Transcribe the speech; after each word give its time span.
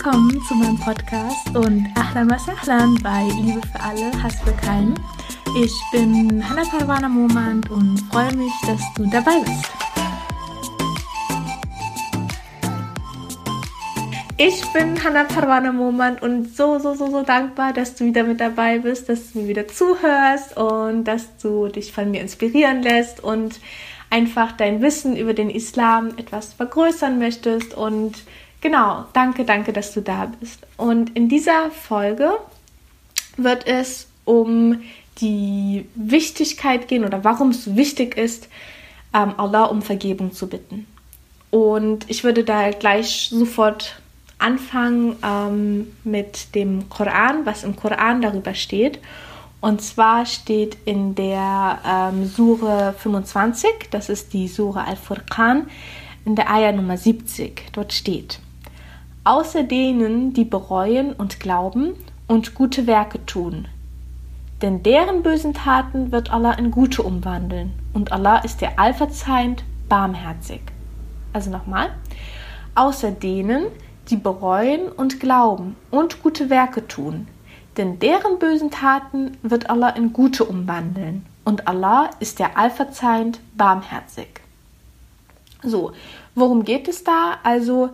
Willkommen 0.00 0.40
zu 0.44 0.54
meinem 0.54 0.78
Podcast 0.78 1.48
und 1.56 1.88
Ahlan 1.96 2.30
was 2.30 2.48
Ahlan 2.48 2.96
bei 3.02 3.24
Liebe 3.42 3.60
für 3.66 3.80
alle, 3.80 4.22
Hass 4.22 4.40
für 4.42 4.52
keinen. 4.52 4.94
Ich 5.60 5.74
bin 5.90 6.48
Hannah 6.48 6.62
Parwana 6.70 7.08
Momand 7.08 7.68
und 7.68 7.98
freue 8.12 8.32
mich, 8.36 8.52
dass 8.64 8.80
du 8.94 9.10
dabei 9.10 9.40
bist. 9.40 9.64
Ich 14.36 14.64
bin 14.72 15.02
Hannah 15.02 15.24
Parwana 15.24 15.72
Momand 15.72 16.22
und 16.22 16.56
so, 16.56 16.78
so, 16.78 16.94
so, 16.94 17.10
so 17.10 17.22
dankbar, 17.24 17.72
dass 17.72 17.96
du 17.96 18.04
wieder 18.04 18.22
mit 18.22 18.40
dabei 18.40 18.78
bist, 18.78 19.08
dass 19.08 19.32
du 19.32 19.40
mir 19.40 19.48
wieder 19.48 19.66
zuhörst 19.66 20.56
und 20.56 21.04
dass 21.04 21.36
du 21.38 21.66
dich 21.66 21.90
von 21.90 22.12
mir 22.12 22.20
inspirieren 22.20 22.82
lässt 22.82 23.18
und 23.18 23.58
einfach 24.10 24.52
dein 24.52 24.80
Wissen 24.80 25.16
über 25.16 25.34
den 25.34 25.50
Islam 25.50 26.10
etwas 26.18 26.52
vergrößern 26.52 27.18
möchtest 27.18 27.74
und 27.74 28.22
Genau, 28.60 29.04
danke, 29.12 29.44
danke, 29.44 29.72
dass 29.72 29.92
du 29.94 30.00
da 30.00 30.32
bist. 30.40 30.66
Und 30.76 31.14
in 31.16 31.28
dieser 31.28 31.70
Folge 31.70 32.32
wird 33.36 33.66
es 33.66 34.08
um 34.24 34.82
die 35.20 35.86
Wichtigkeit 35.94 36.88
gehen 36.88 37.04
oder 37.04 37.24
warum 37.24 37.50
es 37.50 37.76
wichtig 37.76 38.16
ist, 38.16 38.48
ähm, 39.14 39.34
Allah 39.36 39.64
um 39.64 39.82
Vergebung 39.82 40.32
zu 40.32 40.48
bitten. 40.48 40.86
Und 41.50 42.08
ich 42.10 42.24
würde 42.24 42.44
da 42.44 42.70
gleich 42.70 43.28
sofort 43.30 44.00
anfangen 44.38 45.16
ähm, 45.24 45.92
mit 46.04 46.54
dem 46.54 46.88
Koran, 46.88 47.46
was 47.46 47.64
im 47.64 47.74
Koran 47.76 48.22
darüber 48.22 48.54
steht. 48.54 49.00
Und 49.60 49.82
zwar 49.82 50.26
steht 50.26 50.76
in 50.84 51.14
der 51.14 51.80
ähm, 51.84 52.26
Sure 52.26 52.94
25, 52.96 53.70
das 53.90 54.08
ist 54.08 54.32
die 54.32 54.46
Sure 54.46 54.84
Al-Furqan, 54.84 55.66
in 56.24 56.36
der 56.36 56.50
Ayah 56.50 56.72
Nummer 56.72 56.96
70. 56.96 57.72
Dort 57.72 57.92
steht, 57.92 58.38
außer 59.28 59.62
denen, 59.62 60.32
die 60.32 60.46
bereuen 60.46 61.12
und 61.12 61.38
glauben 61.38 61.92
und 62.28 62.54
gute 62.54 62.86
Werke 62.86 63.26
tun. 63.26 63.68
Denn 64.62 64.82
deren 64.82 65.22
bösen 65.22 65.52
Taten 65.52 66.12
wird 66.12 66.32
Allah 66.32 66.52
in 66.52 66.70
gute 66.70 67.02
umwandeln, 67.02 67.74
und 67.92 68.10
Allah 68.10 68.38
ist 68.38 68.62
der 68.62 68.78
allverzeihend 68.78 69.64
barmherzig. 69.90 70.62
Also 71.34 71.50
nochmal, 71.50 71.90
außer 72.74 73.10
denen, 73.10 73.66
die 74.08 74.16
bereuen 74.16 74.88
und 74.90 75.20
glauben 75.20 75.76
und 75.90 76.22
gute 76.22 76.48
Werke 76.48 76.88
tun, 76.88 77.28
denn 77.76 77.98
deren 77.98 78.38
bösen 78.38 78.70
Taten 78.70 79.36
wird 79.42 79.68
Allah 79.68 79.90
in 79.90 80.14
gute 80.14 80.46
umwandeln, 80.46 81.26
und 81.44 81.68
Allah 81.68 82.08
ist 82.18 82.38
der 82.38 82.56
allverzeihend 82.56 83.40
barmherzig. 83.58 84.40
So, 85.62 85.92
worum 86.34 86.64
geht 86.64 86.88
es 86.88 87.04
da? 87.04 87.36
Also 87.42 87.90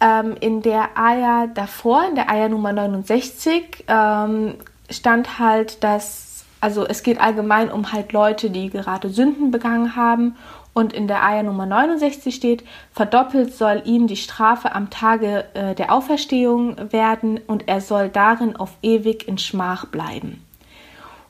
ähm, 0.00 0.36
in 0.40 0.62
der 0.62 0.96
Aya 0.96 1.46
davor, 1.46 2.06
in 2.08 2.14
der 2.14 2.30
Aya 2.30 2.48
Nummer 2.48 2.72
69, 2.72 3.84
ähm, 3.88 4.54
stand 4.90 5.38
halt, 5.38 5.82
dass, 5.82 6.44
also 6.60 6.86
es 6.86 7.02
geht 7.02 7.20
allgemein 7.20 7.70
um 7.70 7.92
halt 7.92 8.12
Leute, 8.12 8.50
die 8.50 8.70
gerade 8.70 9.10
Sünden 9.10 9.50
begangen 9.50 9.96
haben. 9.96 10.36
Und 10.72 10.92
in 10.92 11.08
der 11.08 11.24
Aya 11.24 11.42
Nummer 11.42 11.66
69 11.66 12.32
steht, 12.32 12.64
verdoppelt 12.92 13.52
soll 13.52 13.82
ihm 13.84 14.06
die 14.06 14.16
Strafe 14.16 14.74
am 14.74 14.90
Tage 14.90 15.44
äh, 15.54 15.74
der 15.74 15.92
Auferstehung 15.92 16.92
werden 16.92 17.40
und 17.46 17.66
er 17.66 17.80
soll 17.80 18.08
darin 18.08 18.54
auf 18.54 18.70
ewig 18.82 19.26
in 19.26 19.38
Schmach 19.38 19.86
bleiben. 19.86 20.44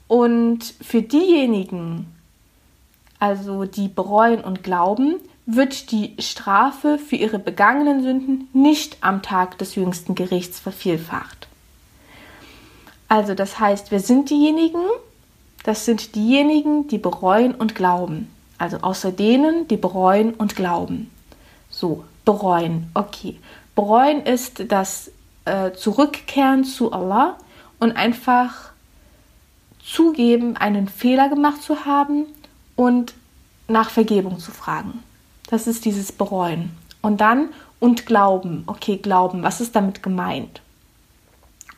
Und 0.06 0.74
für 0.82 1.00
diejenigen, 1.00 2.14
also 3.18 3.64
die 3.64 3.88
bereuen 3.88 4.42
und 4.42 4.62
glauben, 4.62 5.16
wird 5.50 5.92
die 5.92 6.14
Strafe 6.18 6.98
für 6.98 7.16
ihre 7.16 7.38
begangenen 7.38 8.02
Sünden 8.02 8.48
nicht 8.52 8.98
am 9.00 9.22
Tag 9.22 9.56
des 9.56 9.76
jüngsten 9.76 10.14
Gerichts 10.14 10.60
vervielfacht. 10.60 11.48
Also 13.08 13.34
das 13.34 13.58
heißt, 13.58 13.90
wir 13.90 14.00
sind 14.00 14.28
diejenigen, 14.28 14.82
das 15.64 15.86
sind 15.86 16.14
diejenigen, 16.14 16.86
die 16.88 16.98
bereuen 16.98 17.54
und 17.54 17.74
glauben. 17.74 18.30
Also 18.58 18.76
außer 18.82 19.10
denen, 19.10 19.66
die 19.68 19.78
bereuen 19.78 20.34
und 20.34 20.54
glauben. 20.54 21.10
So, 21.70 22.04
bereuen, 22.26 22.90
okay. 22.92 23.38
Bereuen 23.74 24.20
ist 24.24 24.70
das 24.70 25.10
äh, 25.46 25.72
Zurückkehren 25.72 26.64
zu 26.64 26.92
Allah 26.92 27.38
und 27.78 27.96
einfach 27.96 28.72
zugeben, 29.82 30.58
einen 30.58 30.88
Fehler 30.88 31.30
gemacht 31.30 31.62
zu 31.62 31.86
haben 31.86 32.26
und 32.76 33.14
nach 33.66 33.88
Vergebung 33.88 34.38
zu 34.40 34.50
fragen. 34.50 35.02
Das 35.48 35.66
ist 35.66 35.84
dieses 35.84 36.12
Bereuen. 36.12 36.70
Und 37.02 37.20
dann 37.20 37.50
und 37.80 38.06
Glauben. 38.06 38.64
Okay, 38.66 38.96
Glauben, 38.96 39.42
was 39.42 39.60
ist 39.60 39.74
damit 39.74 40.02
gemeint? 40.02 40.60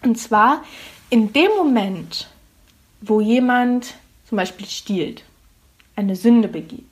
Und 0.03 0.19
zwar 0.19 0.63
in 1.09 1.33
dem 1.33 1.51
Moment, 1.57 2.29
wo 3.01 3.21
jemand 3.21 3.95
zum 4.29 4.37
Beispiel 4.37 4.67
stiehlt, 4.67 5.25
eine 5.97 6.17
Sünde 6.17 6.49
begibt, 6.49 6.87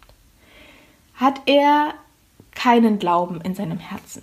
hat 1.15 1.41
er 1.47 1.94
keinen 2.55 2.99
Glauben 2.99 3.41
in 3.41 3.55
seinem 3.55 3.78
Herzen. 3.78 4.22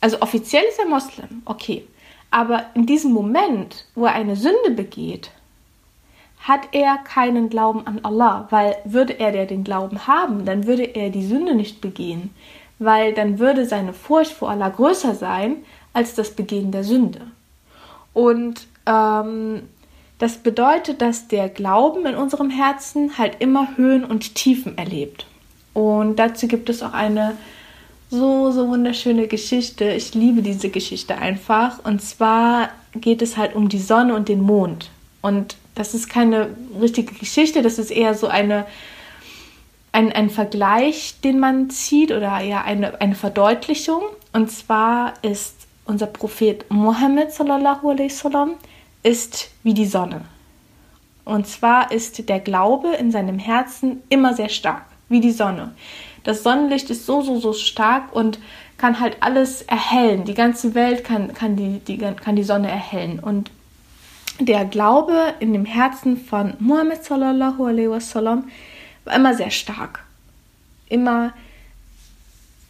Also 0.00 0.20
offiziell 0.20 0.64
ist 0.64 0.78
er 0.78 0.86
Moslem, 0.86 1.42
okay. 1.44 1.86
Aber 2.30 2.66
in 2.74 2.86
diesem 2.86 3.12
Moment, 3.12 3.84
wo 3.94 4.06
er 4.06 4.14
eine 4.14 4.36
Sünde 4.36 4.70
begeht, 4.70 5.30
hat 6.42 6.68
er 6.72 6.98
keinen 6.98 7.48
Glauben 7.48 7.86
an 7.86 8.00
Allah, 8.02 8.46
weil 8.50 8.76
würde 8.84 9.18
er 9.18 9.32
der 9.32 9.46
den 9.46 9.64
Glauben 9.64 10.06
haben, 10.06 10.44
dann 10.44 10.66
würde 10.66 10.82
er 10.82 11.10
die 11.10 11.26
Sünde 11.26 11.54
nicht 11.54 11.80
begehen, 11.80 12.30
weil 12.78 13.14
dann 13.14 13.38
würde 13.38 13.64
seine 13.64 13.92
Furcht 13.92 14.32
vor 14.32 14.50
Allah 14.50 14.68
größer 14.68 15.14
sein 15.14 15.56
als 15.92 16.14
das 16.14 16.30
Begehen 16.30 16.72
der 16.72 16.82
Sünde. 16.82 17.20
Und 18.12 18.66
ähm, 18.86 19.62
das 20.18 20.38
bedeutet, 20.38 21.00
dass 21.00 21.28
der 21.28 21.48
Glauben 21.48 22.06
in 22.06 22.16
unserem 22.16 22.50
Herzen 22.50 23.18
halt 23.18 23.36
immer 23.40 23.76
Höhen 23.76 24.04
und 24.04 24.34
Tiefen 24.34 24.76
erlebt. 24.76 25.26
Und 25.74 26.16
dazu 26.16 26.48
gibt 26.48 26.68
es 26.68 26.82
auch 26.82 26.92
eine 26.92 27.36
so, 28.10 28.50
so 28.50 28.68
wunderschöne 28.68 29.26
Geschichte. 29.26 29.90
Ich 29.92 30.14
liebe 30.14 30.42
diese 30.42 30.68
Geschichte 30.68 31.16
einfach. 31.16 31.84
Und 31.84 32.02
zwar 32.02 32.68
geht 32.94 33.22
es 33.22 33.36
halt 33.36 33.54
um 33.54 33.68
die 33.68 33.78
Sonne 33.78 34.14
und 34.14 34.28
den 34.28 34.42
Mond. 34.42 34.90
Und 35.22 35.56
das 35.74 35.94
ist 35.94 36.08
keine 36.08 36.56
richtige 36.80 37.14
Geschichte, 37.14 37.62
das 37.62 37.78
ist 37.78 37.90
eher 37.90 38.14
so 38.14 38.26
eine, 38.26 38.66
ein, 39.92 40.12
ein 40.12 40.30
Vergleich, 40.30 41.20
den 41.22 41.38
man 41.38 41.70
zieht 41.70 42.12
oder 42.12 42.40
ja 42.40 42.62
eine, 42.62 43.00
eine 43.00 43.14
Verdeutlichung. 43.14 44.02
Und 44.32 44.50
zwar 44.50 45.14
ist 45.22 45.54
unser 45.84 46.06
Prophet 46.06 46.64
Mohammed 46.70 47.32
sallallahu 47.32 47.90
alaihi 47.90 48.10
wasallam 48.10 48.52
ist 49.02 49.50
wie 49.62 49.74
die 49.74 49.86
Sonne. 49.86 50.22
Und 51.24 51.46
zwar 51.46 51.92
ist 51.92 52.28
der 52.28 52.40
Glaube 52.40 52.94
in 52.98 53.10
seinem 53.10 53.38
Herzen 53.38 54.02
immer 54.08 54.34
sehr 54.34 54.48
stark, 54.48 54.84
wie 55.08 55.20
die 55.20 55.30
Sonne. 55.30 55.74
Das 56.24 56.42
Sonnenlicht 56.42 56.90
ist 56.90 57.06
so, 57.06 57.20
so, 57.22 57.38
so 57.38 57.52
stark 57.52 58.14
und 58.14 58.38
kann 58.78 59.00
halt 59.00 59.18
alles 59.20 59.62
erhellen. 59.62 60.24
Die 60.24 60.34
ganze 60.34 60.74
Welt 60.74 61.04
kann, 61.04 61.34
kann, 61.34 61.56
die, 61.56 61.78
die, 61.80 61.98
kann 61.98 62.36
die 62.36 62.42
Sonne 62.42 62.68
erhellen. 62.68 63.18
Und 63.18 63.50
der 64.38 64.64
Glaube 64.64 65.34
in 65.40 65.52
dem 65.52 65.64
Herzen 65.64 66.16
von 66.16 66.54
Muhammad 66.58 67.04
sallallahu 67.04 67.64
alaihi 67.64 67.90
wasallam 67.90 68.44
war 69.04 69.14
immer 69.14 69.34
sehr 69.34 69.50
stark. 69.50 70.04
Immer, 70.88 71.32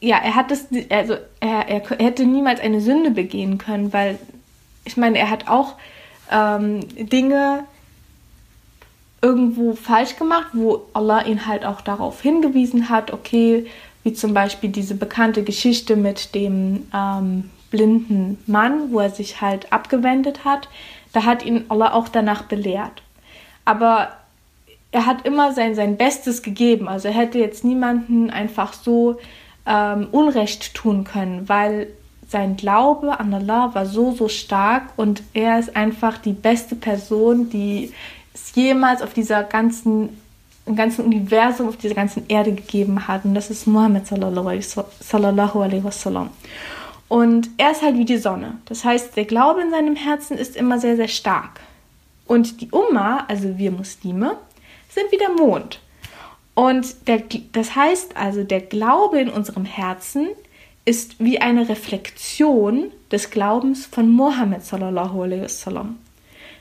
ja, 0.01 0.17
er 0.17 0.35
hat 0.35 0.51
es, 0.51 0.67
also 0.91 1.15
er, 1.41 1.69
er, 1.69 1.91
er 1.91 2.05
hätte 2.05 2.25
niemals 2.25 2.61
eine 2.61 2.81
Sünde 2.81 3.11
begehen 3.11 3.59
können, 3.59 3.93
weil 3.93 4.19
ich 4.85 4.97
meine, 4.97 5.19
er 5.19 5.31
hat 5.31 5.49
auch 5.49 5.77
ähm, 6.31 6.81
Dinge 6.97 7.65
irgendwo 9.21 9.75
falsch 9.75 10.17
gemacht, 10.17 10.49
wo 10.53 10.87
Allah 10.93 11.25
ihn 11.25 11.47
halt 11.47 11.65
auch 11.65 11.81
darauf 11.81 12.21
hingewiesen 12.21 12.89
hat, 12.89 13.13
okay, 13.13 13.67
wie 14.03 14.13
zum 14.13 14.35
Beispiel 14.35 14.71
diese 14.71 14.97
bekannte 14.97 15.45
Geschichte 15.45 15.95
mit 15.95 16.35
dem 16.35 16.89
ähm, 16.93 17.51
blinden 17.73 18.39
Mann, 18.47 18.93
wo 18.93 19.01
er 19.01 19.11
sich 19.11 19.41
halt 19.41 19.73
abgewendet 19.73 20.45
hat. 20.45 20.69
Da 21.13 21.25
hat 21.25 21.45
ihn 21.45 21.65
Allah 21.69 21.95
auch 21.95 22.09
danach 22.09 22.43
belehrt. 22.43 23.03
Aber 23.65 24.13
er 24.93 25.07
hat 25.07 25.27
immer 25.27 25.53
sein, 25.53 25.75
sein 25.75 25.97
Bestes 25.97 26.43
gegeben. 26.43 26.87
Also 26.87 27.09
er 27.09 27.15
hätte 27.15 27.39
jetzt 27.39 27.65
niemanden 27.65 28.31
einfach 28.31 28.75
so 28.75 29.19
ähm, 29.67 30.09
Unrecht 30.13 30.75
tun 30.75 31.05
können, 31.05 31.49
weil 31.49 31.89
sein 32.29 32.57
Glaube 32.57 33.19
an 33.19 33.35
Allah 33.35 33.75
war 33.75 33.87
so, 33.87 34.13
so 34.13 34.29
stark 34.29 34.85
und 34.97 35.23
er 35.35 35.59
ist 35.59 35.77
einfach 35.77 36.19
die 36.19 36.33
beste 36.33 36.75
Person, 36.77 37.51
die 37.51 37.93
es 38.33 38.55
jemals 38.55 39.03
auf 39.03 39.13
dieser 39.13 39.45
ganzen, 39.45 40.09
im 40.67 40.77
ganzen 40.77 41.05
Universum, 41.05 41.69
auf 41.69 41.77
dieser 41.77 41.95
ganzen 41.95 42.25
Erde 42.29 42.53
gegeben 42.53 43.07
hat. 43.07 43.25
Und 43.25 43.35
das 43.35 43.51
ist 43.51 43.67
Muhammad 43.67 44.07
sallallahu 44.07 45.61
alaihi 45.61 45.85
wasallam. 45.85 46.31
Und 47.13 47.51
er 47.59 47.73
ist 47.73 47.83
halt 47.83 47.99
wie 47.99 48.07
die 48.07 48.17
Sonne. 48.17 48.57
Das 48.65 48.87
heißt, 48.87 49.19
der 49.19 49.27
Glaube 49.27 49.61
in 49.61 49.71
seinem 49.71 49.97
Herzen 49.97 50.39
ist 50.39 50.57
immer 50.57 50.79
sehr, 50.79 50.97
sehr 50.97 51.09
stark. 51.09 51.61
Und 52.27 52.63
die 52.63 52.71
Umma, 52.71 53.27
also 53.29 53.59
wir 53.59 53.71
Muslime, 53.71 54.39
sind 54.89 55.13
wie 55.13 55.19
der 55.19 55.29
Mond. 55.29 55.83
Und 56.55 57.07
der, 57.07 57.23
das 57.53 57.77
heißt 57.77 58.17
also, 58.17 58.45
der 58.45 58.63
Glaube 58.63 59.21
in 59.21 59.29
unserem 59.29 59.67
Herzen 59.67 60.29
ist 60.87 61.23
wie 61.23 61.39
eine 61.39 61.69
Reflexion 61.69 62.91
des 63.11 63.29
Glaubens 63.29 63.85
von 63.85 64.09
Mohammed. 64.09 64.63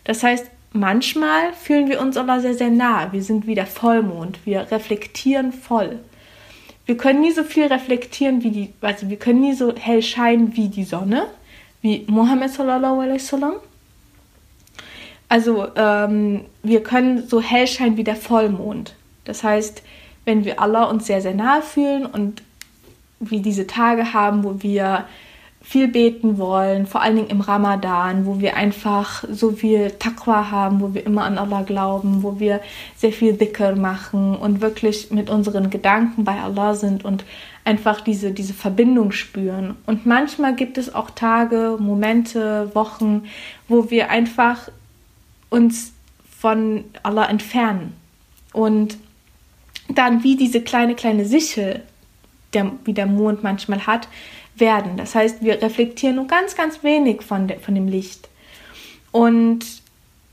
Das 0.03 0.21
heißt, 0.21 0.47
manchmal 0.73 1.53
fühlen 1.53 1.87
wir 1.87 2.01
uns 2.01 2.17
Allah 2.17 2.41
sehr, 2.41 2.55
sehr 2.55 2.71
nah. 2.71 3.13
Wir 3.13 3.23
sind 3.23 3.47
wie 3.47 3.55
der 3.55 3.67
Vollmond. 3.67 4.45
Wir 4.45 4.69
reflektieren 4.69 5.53
voll. 5.53 5.99
Wir 6.91 6.97
können 6.97 7.21
nie 7.21 7.31
so 7.31 7.45
viel 7.45 7.67
reflektieren 7.67 8.43
wie 8.43 8.51
die, 8.51 8.73
also 8.81 9.09
wir 9.09 9.15
können 9.15 9.39
nie 9.39 9.53
so 9.53 9.73
hell 9.73 10.01
scheinen 10.01 10.57
wie 10.57 10.67
die 10.67 10.83
Sonne, 10.83 11.27
wie 11.81 12.03
Mohammed 12.09 12.51
sallallahu 12.51 12.99
alaihi 12.99 13.13
wasallam. 13.13 13.53
Also 15.29 15.69
ähm, 15.77 16.41
wir 16.63 16.83
können 16.83 17.25
so 17.25 17.39
hell 17.39 17.65
scheinen 17.65 17.95
wie 17.95 18.03
der 18.03 18.17
Vollmond. 18.17 18.93
Das 19.23 19.41
heißt, 19.41 19.83
wenn 20.25 20.43
wir 20.43 20.59
Allah 20.59 20.83
uns 20.83 21.07
sehr, 21.07 21.21
sehr 21.21 21.33
nahe 21.33 21.61
fühlen 21.61 22.05
und 22.05 22.43
wie 23.21 23.39
diese 23.39 23.67
Tage 23.67 24.11
haben, 24.11 24.43
wo 24.43 24.61
wir 24.61 25.05
viel 25.61 25.87
beten 25.87 26.37
wollen, 26.37 26.87
vor 26.87 27.01
allen 27.01 27.15
Dingen 27.15 27.29
im 27.29 27.41
Ramadan, 27.41 28.25
wo 28.25 28.39
wir 28.39 28.55
einfach 28.57 29.23
so 29.29 29.51
viel 29.51 29.91
Taqwa 29.91 30.49
haben, 30.49 30.81
wo 30.81 30.93
wir 30.93 31.05
immer 31.05 31.23
an 31.23 31.37
Allah 31.37 31.61
glauben, 31.61 32.23
wo 32.23 32.39
wir 32.39 32.61
sehr 32.97 33.13
viel 33.13 33.33
Dhikr 33.33 33.75
machen 33.75 34.35
und 34.35 34.61
wirklich 34.61 35.11
mit 35.11 35.29
unseren 35.29 35.69
Gedanken 35.69 36.23
bei 36.23 36.39
Allah 36.41 36.73
sind 36.73 37.05
und 37.05 37.23
einfach 37.63 38.01
diese, 38.01 38.31
diese 38.31 38.53
Verbindung 38.53 39.11
spüren. 39.11 39.77
Und 39.85 40.05
manchmal 40.05 40.55
gibt 40.55 40.77
es 40.79 40.93
auch 40.93 41.11
Tage, 41.11 41.77
Momente, 41.79 42.71
Wochen, 42.73 43.25
wo 43.67 43.91
wir 43.91 44.09
einfach 44.09 44.69
uns 45.51 45.93
von 46.39 46.85
Allah 47.03 47.29
entfernen 47.29 47.93
und 48.51 48.97
dann 49.89 50.23
wie 50.23 50.35
diese 50.35 50.61
kleine, 50.61 50.95
kleine 50.95 51.25
Sichel, 51.25 51.83
der, 52.53 52.71
wie 52.83 52.93
der 52.93 53.05
Mond 53.05 53.43
manchmal 53.43 53.85
hat, 53.85 54.07
werden. 54.55 54.97
Das 54.97 55.15
heißt, 55.15 55.41
wir 55.43 55.61
reflektieren 55.61 56.15
nur 56.15 56.27
ganz, 56.27 56.55
ganz 56.55 56.83
wenig 56.83 57.21
von, 57.21 57.47
de, 57.47 57.59
von 57.59 57.75
dem 57.75 57.87
Licht. 57.87 58.29
Und 59.11 59.65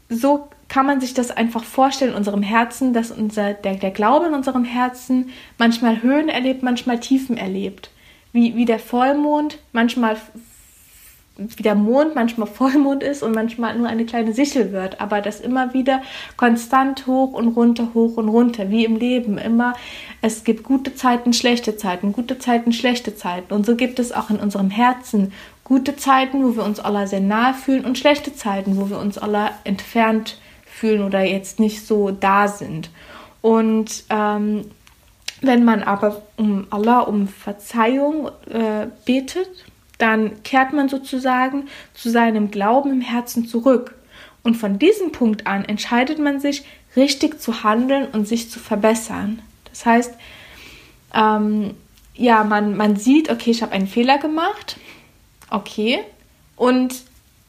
so 0.08 0.48
kann 0.68 0.86
man 0.86 1.00
sich 1.00 1.14
das 1.14 1.30
einfach 1.30 1.64
vorstellen 1.64 2.12
in 2.12 2.16
unserem 2.16 2.42
Herzen, 2.42 2.92
dass 2.92 3.10
unser, 3.10 3.54
der, 3.54 3.74
der 3.74 3.90
Glaube 3.90 4.26
in 4.26 4.34
unserem 4.34 4.64
Herzen 4.64 5.30
manchmal 5.56 6.02
Höhen 6.02 6.28
erlebt, 6.28 6.62
manchmal 6.62 7.00
Tiefen 7.00 7.36
erlebt. 7.36 7.90
Wie, 8.32 8.54
wie 8.54 8.66
der 8.66 8.78
Vollmond 8.78 9.58
manchmal 9.72 10.16
wie 11.38 11.62
der 11.62 11.74
Mond 11.74 12.14
manchmal 12.14 12.46
Vollmond 12.52 13.02
ist 13.02 13.22
und 13.22 13.34
manchmal 13.34 13.78
nur 13.78 13.88
eine 13.88 14.04
kleine 14.04 14.32
Sichel 14.32 14.72
wird, 14.72 15.00
aber 15.00 15.20
das 15.20 15.40
immer 15.40 15.72
wieder 15.72 16.02
konstant 16.36 17.06
hoch 17.06 17.32
und 17.32 17.48
runter, 17.48 17.90
hoch 17.94 18.16
und 18.16 18.28
runter, 18.28 18.70
wie 18.70 18.84
im 18.84 18.96
Leben 18.96 19.38
immer. 19.38 19.74
Es 20.20 20.44
gibt 20.44 20.64
gute 20.64 20.94
Zeiten, 20.94 21.32
schlechte 21.32 21.76
Zeiten, 21.76 22.12
gute 22.12 22.38
Zeiten, 22.38 22.72
schlechte 22.72 23.14
Zeiten 23.16 23.54
und 23.54 23.64
so 23.64 23.76
gibt 23.76 23.98
es 23.98 24.12
auch 24.12 24.30
in 24.30 24.36
unserem 24.36 24.70
Herzen 24.70 25.32
gute 25.64 25.96
Zeiten, 25.96 26.42
wo 26.42 26.56
wir 26.56 26.64
uns 26.64 26.80
Allah 26.80 27.06
sehr 27.06 27.20
nahe 27.20 27.54
fühlen 27.54 27.84
und 27.84 27.98
schlechte 27.98 28.34
Zeiten, 28.34 28.78
wo 28.78 28.90
wir 28.90 28.98
uns 28.98 29.18
Allah 29.18 29.50
entfernt 29.64 30.38
fühlen 30.64 31.02
oder 31.02 31.22
jetzt 31.22 31.60
nicht 31.60 31.86
so 31.86 32.10
da 32.10 32.48
sind. 32.48 32.90
Und 33.42 34.04
ähm, 34.08 34.64
wenn 35.40 35.64
man 35.64 35.82
aber 35.82 36.22
um 36.36 36.66
Allah 36.70 37.00
um 37.00 37.28
Verzeihung 37.28 38.28
äh, 38.50 38.88
betet, 39.04 39.66
dann 39.98 40.42
kehrt 40.42 40.72
man 40.72 40.88
sozusagen 40.88 41.68
zu 41.94 42.10
seinem 42.10 42.50
Glauben 42.50 42.92
im 42.92 43.00
Herzen 43.00 43.46
zurück. 43.46 43.94
Und 44.42 44.56
von 44.56 44.78
diesem 44.78 45.12
Punkt 45.12 45.46
an 45.46 45.64
entscheidet 45.64 46.18
man 46.18 46.40
sich, 46.40 46.64
richtig 46.96 47.40
zu 47.40 47.62
handeln 47.62 48.08
und 48.12 48.26
sich 48.26 48.50
zu 48.50 48.58
verbessern. 48.58 49.40
Das 49.70 49.86
heißt, 49.86 50.14
ähm, 51.14 51.74
ja, 52.14 52.44
man, 52.44 52.76
man 52.76 52.96
sieht, 52.96 53.30
okay, 53.30 53.50
ich 53.50 53.62
habe 53.62 53.72
einen 53.72 53.86
Fehler 53.86 54.18
gemacht, 54.18 54.76
okay, 55.50 56.00
und 56.56 56.94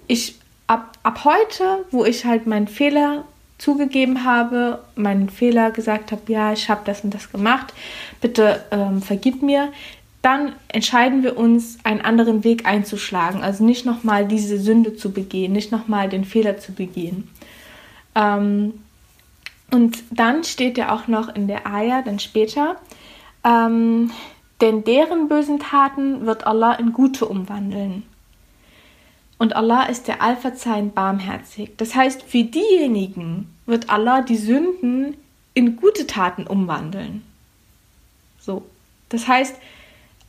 ich 0.07 0.35
ab, 0.67 0.97
ab 1.03 1.25
heute, 1.25 1.85
wo 1.91 2.05
ich 2.05 2.25
halt 2.25 2.45
meinen 2.47 2.67
Fehler 2.67 3.25
zugegeben 3.57 4.23
habe, 4.23 4.83
meinen 4.95 5.29
Fehler 5.29 5.71
gesagt 5.71 6.11
habe, 6.11 6.21
ja, 6.31 6.53
ich 6.53 6.69
habe 6.69 6.81
das 6.85 7.03
und 7.03 7.13
das 7.13 7.31
gemacht, 7.31 7.73
bitte 8.21 8.63
ähm, 8.71 9.01
vergib 9.01 9.41
mir, 9.41 9.73
dann 10.21 10.53
entscheiden 10.67 11.23
wir 11.23 11.37
uns, 11.37 11.77
einen 11.83 12.01
anderen 12.01 12.43
Weg 12.43 12.65
einzuschlagen. 12.65 13.41
Also 13.41 13.63
nicht 13.63 13.85
nochmal 13.85 14.27
diese 14.27 14.59
Sünde 14.59 14.95
zu 14.95 15.11
begehen, 15.11 15.53
nicht 15.53 15.71
nochmal 15.71 16.09
den 16.09 16.25
Fehler 16.25 16.57
zu 16.57 16.73
begehen. 16.73 17.29
Ähm, 18.15 18.73
und 19.71 20.03
dann 20.11 20.43
steht 20.43 20.77
ja 20.77 20.93
auch 20.93 21.07
noch 21.07 21.33
in 21.33 21.47
der 21.47 21.67
Ayah, 21.67 22.01
dann 22.01 22.19
später, 22.19 22.75
ähm, 23.43 24.11
denn 24.61 24.83
deren 24.83 25.29
bösen 25.29 25.59
Taten 25.59 26.25
wird 26.25 26.45
Allah 26.45 26.73
in 26.73 26.91
gute 26.91 27.25
umwandeln. 27.25 28.03
Und 29.37 29.55
Allah 29.55 29.83
ist 29.83 30.09
der 30.09 30.21
allverzeihend 30.21 30.95
barmherzig. 30.95 31.71
Das 31.77 31.95
heißt, 31.95 32.23
für 32.23 32.43
diejenigen 32.43 33.47
wird 33.65 33.89
Allah 33.89 34.21
die 34.21 34.35
Sünden 34.35 35.15
in 35.53 35.77
gute 35.77 36.07
Taten 36.07 36.45
umwandeln. 36.45 37.23
So. 38.39 38.63
Das 39.07 39.27
heißt, 39.27 39.55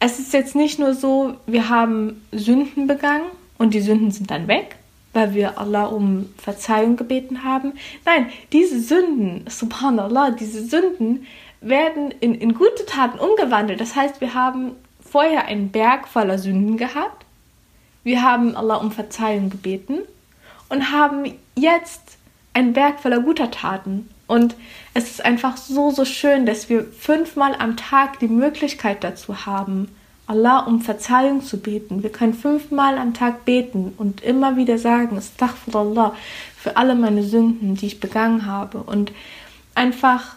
es 0.00 0.18
ist 0.18 0.32
jetzt 0.32 0.56
nicht 0.56 0.78
nur 0.78 0.94
so, 0.94 1.36
wir 1.46 1.68
haben 1.68 2.26
Sünden 2.32 2.86
begangen 2.86 3.26
und 3.58 3.74
die 3.74 3.82
Sünden 3.82 4.10
sind 4.10 4.30
dann 4.30 4.48
weg, 4.48 4.76
weil 5.12 5.34
wir 5.34 5.58
Allah 5.58 5.84
um 5.84 6.30
Verzeihung 6.38 6.96
gebeten 6.96 7.44
haben. 7.44 7.74
Nein, 8.06 8.30
diese 8.52 8.80
Sünden, 8.80 9.44
subhanallah, 9.48 10.30
diese 10.30 10.64
Sünden 10.64 11.26
werden 11.60 12.12
in, 12.20 12.34
in 12.34 12.54
gute 12.54 12.86
Taten 12.86 13.18
umgewandelt. 13.18 13.80
Das 13.80 13.94
heißt, 13.94 14.22
wir 14.22 14.32
haben 14.32 14.72
vorher 15.00 15.44
einen 15.44 15.70
Berg 15.70 16.08
voller 16.08 16.38
Sünden 16.38 16.78
gehabt, 16.78 17.26
wir 18.02 18.22
haben 18.22 18.56
Allah 18.56 18.76
um 18.76 18.90
Verzeihung 18.90 19.50
gebeten 19.50 19.98
und 20.70 20.90
haben 20.90 21.34
jetzt 21.54 22.16
einen 22.54 22.72
Berg 22.72 23.00
voller 23.00 23.20
guter 23.20 23.50
Taten. 23.50 24.08
Und 24.30 24.54
es 24.94 25.10
ist 25.10 25.24
einfach 25.24 25.56
so, 25.56 25.90
so 25.90 26.04
schön, 26.04 26.46
dass 26.46 26.68
wir 26.68 26.84
fünfmal 26.84 27.56
am 27.58 27.76
Tag 27.76 28.20
die 28.20 28.28
Möglichkeit 28.28 29.02
dazu 29.02 29.44
haben, 29.44 29.88
Allah 30.28 30.60
um 30.60 30.82
Verzeihung 30.82 31.42
zu 31.42 31.58
beten. 31.58 32.04
Wir 32.04 32.12
können 32.12 32.34
fünfmal 32.34 32.96
am 32.96 33.12
Tag 33.12 33.44
beten 33.44 33.92
und 33.98 34.22
immer 34.22 34.56
wieder 34.56 34.78
sagen, 34.78 35.18
Astaghfirullah 35.18 36.14
für 36.56 36.76
alle 36.76 36.94
meine 36.94 37.24
Sünden, 37.24 37.74
die 37.74 37.86
ich 37.86 37.98
begangen 37.98 38.46
habe. 38.46 38.84
Und 38.84 39.10
einfach, 39.74 40.36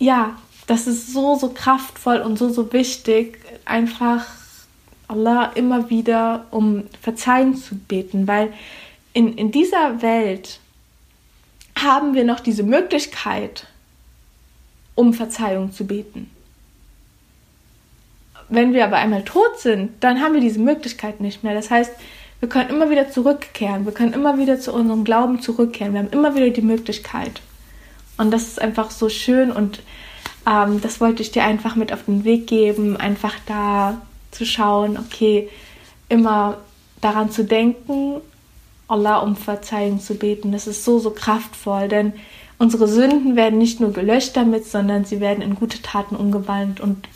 ja, 0.00 0.36
das 0.66 0.88
ist 0.88 1.12
so, 1.12 1.36
so 1.36 1.50
kraftvoll 1.50 2.18
und 2.18 2.36
so, 2.36 2.48
so 2.48 2.72
wichtig, 2.72 3.38
einfach 3.64 4.26
Allah 5.06 5.52
immer 5.54 5.88
wieder 5.88 6.46
um 6.50 6.82
Verzeihung 7.00 7.54
zu 7.54 7.76
beten, 7.76 8.26
weil 8.26 8.52
in, 9.12 9.38
in 9.38 9.52
dieser 9.52 10.02
Welt 10.02 10.58
haben 11.82 12.14
wir 12.14 12.24
noch 12.24 12.40
diese 12.40 12.62
Möglichkeit, 12.62 13.66
um 14.94 15.14
Verzeihung 15.14 15.72
zu 15.72 15.86
beten. 15.86 16.30
Wenn 18.48 18.74
wir 18.74 18.84
aber 18.84 18.96
einmal 18.96 19.24
tot 19.24 19.58
sind, 19.58 19.92
dann 20.00 20.20
haben 20.20 20.34
wir 20.34 20.40
diese 20.40 20.60
Möglichkeit 20.60 21.20
nicht 21.20 21.42
mehr. 21.42 21.54
Das 21.54 21.70
heißt, 21.70 21.92
wir 22.40 22.48
können 22.48 22.70
immer 22.70 22.90
wieder 22.90 23.08
zurückkehren, 23.10 23.86
wir 23.86 23.92
können 23.92 24.12
immer 24.12 24.36
wieder 24.36 24.58
zu 24.58 24.72
unserem 24.72 25.04
Glauben 25.04 25.40
zurückkehren, 25.40 25.92
wir 25.94 26.00
haben 26.00 26.10
immer 26.10 26.34
wieder 26.34 26.50
die 26.50 26.60
Möglichkeit. 26.60 27.40
Und 28.18 28.30
das 28.32 28.42
ist 28.42 28.60
einfach 28.60 28.90
so 28.90 29.08
schön 29.08 29.52
und 29.52 29.80
ähm, 30.46 30.80
das 30.80 31.00
wollte 31.00 31.22
ich 31.22 31.30
dir 31.30 31.44
einfach 31.44 31.76
mit 31.76 31.92
auf 31.92 32.04
den 32.04 32.24
Weg 32.24 32.46
geben, 32.46 32.96
einfach 32.96 33.34
da 33.46 34.02
zu 34.32 34.44
schauen, 34.44 34.98
okay, 34.98 35.48
immer 36.08 36.58
daran 37.00 37.30
zu 37.30 37.44
denken, 37.44 38.20
Allah 38.88 39.18
um 39.18 39.36
Verzeihung 39.36 40.00
zu 40.00 40.14
beten. 40.14 40.52
Das 40.52 40.66
ist 40.66 40.84
so, 40.84 40.98
so 40.98 41.10
kraftvoll, 41.10 41.88
denn 41.88 42.12
unsere 42.58 42.86
Sünden 42.88 43.36
werden 43.36 43.58
nicht 43.58 43.80
nur 43.80 43.92
gelöscht 43.92 44.36
damit, 44.36 44.66
sondern 44.66 45.04
sie 45.04 45.20
werden 45.20 45.42
in 45.42 45.54
gute 45.54 45.82
Taten 45.82 46.16
umgewandelt. 46.16 46.80
Und 46.80 47.08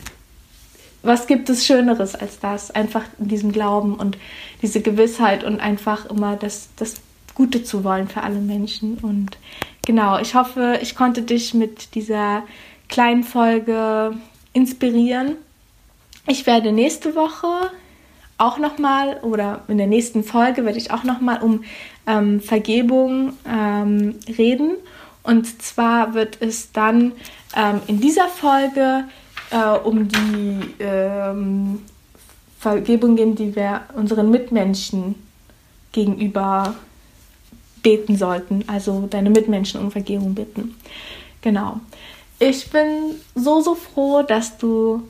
was 1.02 1.26
gibt 1.26 1.48
es 1.50 1.66
Schöneres 1.66 2.14
als 2.14 2.40
das? 2.40 2.70
Einfach 2.70 3.04
in 3.18 3.28
diesem 3.28 3.52
Glauben 3.52 3.94
und 3.94 4.18
diese 4.62 4.80
Gewissheit 4.80 5.44
und 5.44 5.60
einfach 5.60 6.06
immer 6.06 6.36
das, 6.36 6.68
das 6.76 6.94
Gute 7.34 7.62
zu 7.62 7.84
wollen 7.84 8.08
für 8.08 8.22
alle 8.22 8.40
Menschen. 8.40 8.98
Und 8.98 9.38
genau, 9.86 10.18
ich 10.18 10.34
hoffe, 10.34 10.78
ich 10.82 10.96
konnte 10.96 11.22
dich 11.22 11.54
mit 11.54 11.94
dieser 11.94 12.42
kleinen 12.88 13.22
Folge 13.22 14.16
inspirieren. 14.52 15.36
Ich 16.26 16.46
werde 16.46 16.72
nächste 16.72 17.14
Woche 17.14 17.70
auch 18.38 18.58
nochmal 18.58 19.18
oder 19.22 19.62
in 19.68 19.78
der 19.78 19.86
nächsten 19.86 20.24
Folge 20.24 20.64
werde 20.64 20.78
ich 20.78 20.90
auch 20.90 21.04
nochmal 21.04 21.42
um 21.42 21.64
ähm, 22.06 22.40
Vergebung 22.40 23.32
ähm, 23.48 24.16
reden. 24.38 24.76
Und 25.22 25.62
zwar 25.62 26.14
wird 26.14 26.38
es 26.40 26.72
dann 26.72 27.12
ähm, 27.56 27.80
in 27.86 28.00
dieser 28.00 28.28
Folge 28.28 29.04
äh, 29.50 29.78
um 29.78 30.08
die 30.08 30.74
ähm, 30.78 31.80
Vergebung 32.58 33.16
gehen, 33.16 33.34
die 33.34 33.56
wir 33.56 33.82
unseren 33.94 34.30
Mitmenschen 34.30 35.14
gegenüber 35.92 36.74
beten 37.82 38.16
sollten. 38.16 38.64
Also 38.66 39.06
deine 39.08 39.30
Mitmenschen 39.30 39.80
um 39.80 39.90
Vergebung 39.90 40.34
bitten. 40.34 40.74
Genau. 41.40 41.80
Ich 42.38 42.68
bin 42.70 43.14
so, 43.34 43.60
so 43.62 43.74
froh, 43.74 44.22
dass 44.22 44.58
du 44.58 45.02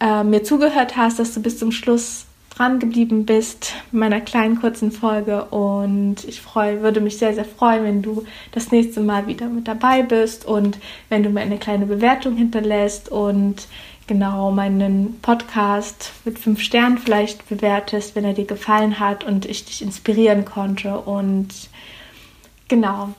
äh, 0.00 0.22
mir 0.22 0.44
zugehört 0.44 0.96
hast, 0.96 1.18
dass 1.18 1.34
du 1.34 1.42
bis 1.42 1.58
zum 1.58 1.72
Schluss 1.72 2.26
dran 2.56 2.78
geblieben 2.78 3.26
bist 3.26 3.74
in 3.92 3.98
meiner 3.98 4.20
kleinen 4.20 4.60
kurzen 4.60 4.92
Folge 4.92 5.44
und 5.46 6.24
ich 6.24 6.40
freu, 6.40 6.80
würde 6.80 7.00
mich 7.00 7.18
sehr, 7.18 7.34
sehr 7.34 7.44
freuen, 7.44 7.84
wenn 7.84 8.02
du 8.02 8.24
das 8.52 8.70
nächste 8.70 9.00
Mal 9.00 9.26
wieder 9.26 9.48
mit 9.48 9.66
dabei 9.66 10.02
bist 10.02 10.44
und 10.44 10.78
wenn 11.08 11.22
du 11.22 11.30
mir 11.30 11.40
eine 11.40 11.58
kleine 11.58 11.86
Bewertung 11.86 12.36
hinterlässt 12.36 13.08
und 13.08 13.66
genau 14.06 14.50
meinen 14.50 15.18
Podcast 15.20 16.12
mit 16.24 16.38
fünf 16.38 16.60
Sternen 16.60 16.98
vielleicht 16.98 17.48
bewertest, 17.48 18.14
wenn 18.14 18.24
er 18.24 18.34
dir 18.34 18.46
gefallen 18.46 19.00
hat 19.00 19.24
und 19.24 19.46
ich 19.46 19.64
dich 19.64 19.82
inspirieren 19.82 20.44
konnte 20.44 20.98
und 20.98 21.48
genau. 22.68 23.10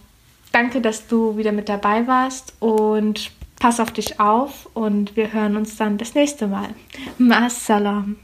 Danke, 0.51 0.79
dass 0.79 1.07
du 1.07 1.35
wieder 1.35 1.51
mit 1.51 1.67
dabei 1.67 2.07
warst 2.07 2.53
und 2.61 3.31
pass 3.59 3.81
auf 3.81 3.91
dich 3.91 4.21
auf 4.21 4.69
und 4.73 5.17
wir 5.17 5.33
hören 5.33 5.57
uns 5.57 5.75
dann 5.75 5.97
das 5.97 6.15
nächste 6.15 6.47
Mal. 6.47 6.69
Maas 7.17 7.65
Salam. 7.65 8.15